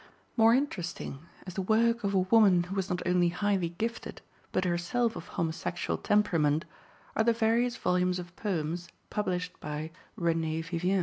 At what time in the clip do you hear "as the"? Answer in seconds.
1.45-1.61